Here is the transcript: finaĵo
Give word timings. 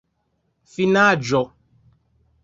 finaĵo 0.75 1.43